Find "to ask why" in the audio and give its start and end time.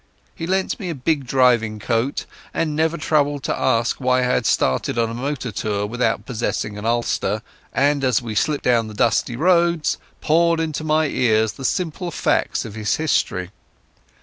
3.43-4.21